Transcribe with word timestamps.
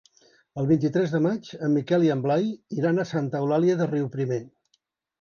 El 0.61 0.69
vint-i-tres 0.71 1.13
de 1.17 1.21
maig 1.25 1.51
en 1.69 1.75
Miquel 1.79 2.07
i 2.09 2.11
en 2.15 2.25
Blai 2.25 2.51
iran 2.81 2.99
a 2.99 3.09
Santa 3.13 3.45
Eulàlia 3.47 3.81
de 3.83 3.93
Riuprimer. 3.97 4.45